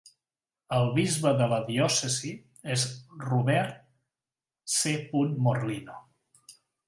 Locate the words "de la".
1.41-1.59